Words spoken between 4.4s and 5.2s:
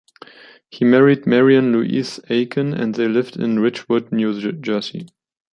Jersey.